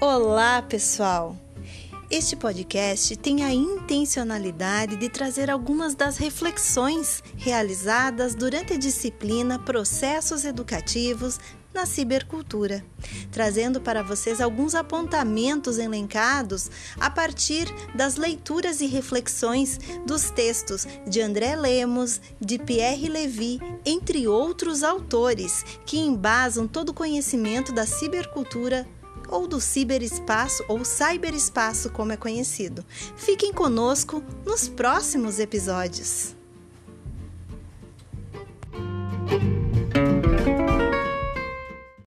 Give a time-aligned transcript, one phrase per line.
[0.00, 1.36] Olá, pessoal!
[2.08, 10.44] Este podcast tem a intencionalidade de trazer algumas das reflexões realizadas durante a disciplina Processos
[10.44, 11.40] Educativos
[11.74, 12.84] na Cibercultura,
[13.32, 16.70] trazendo para vocês alguns apontamentos elencados
[17.00, 24.28] a partir das leituras e reflexões dos textos de André Lemos, de Pierre Levy, entre
[24.28, 28.86] outros autores que embasam todo o conhecimento da cibercultura
[29.28, 32.84] ou do ciberespaço ou cyberespaço, como é conhecido.
[33.16, 36.34] Fiquem conosco nos próximos episódios.